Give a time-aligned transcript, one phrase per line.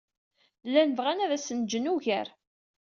[0.67, 2.27] Llan bɣan ad asen-d-jjen ugar.